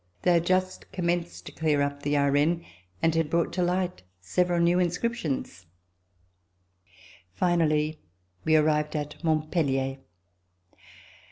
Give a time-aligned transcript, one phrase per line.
[0.23, 2.65] They had just com menced to clear up the Arenes
[3.03, 5.67] and had brought to light several new inscriptions.
[7.35, 7.99] Finally
[8.43, 9.99] we arrived at Montpellier.